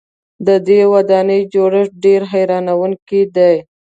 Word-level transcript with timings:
د 0.47 0.49
دې 0.67 0.81
ودانۍ 0.93 1.41
جوړښت 1.53 1.93
ډېر 2.03 2.21
حیرانوونکی 2.31 3.21
دی. 3.35 3.55